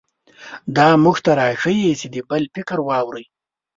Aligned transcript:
دا 0.75 0.87
موږ 1.03 1.17
ته 1.25 1.31
راښيي 1.39 1.91
چې 1.99 2.07
د 2.13 2.17
بل 2.29 2.43
فکر 2.55 2.77
واورئ. 2.83 3.25